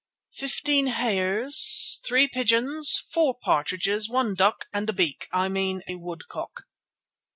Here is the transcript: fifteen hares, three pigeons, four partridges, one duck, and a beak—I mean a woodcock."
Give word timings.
fifteen 0.33 0.87
hares, 0.87 2.01
three 2.03 2.27
pigeons, 2.27 2.97
four 3.13 3.37
partridges, 3.39 4.09
one 4.09 4.33
duck, 4.33 4.65
and 4.73 4.89
a 4.89 4.93
beak—I 4.93 5.47
mean 5.47 5.83
a 5.87 5.93
woodcock." 5.93 6.63